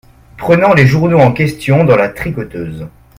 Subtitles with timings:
[0.35, 2.87] Prenant les journaux en question dans la tricoteuse.